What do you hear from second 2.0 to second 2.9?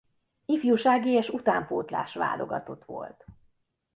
válogatott